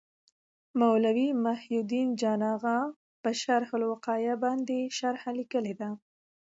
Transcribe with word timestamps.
مولوي 0.79 1.29
محي 1.43 1.73
الدین 1.81 2.07
جان 2.21 2.41
اغا 2.53 2.79
په 3.21 3.29
شرح 3.41 3.69
الوقایه 3.77 4.33
باندي 4.43 4.81
شرحه 4.97 5.29
لیکلي 5.39 5.73
ده. 5.79 5.89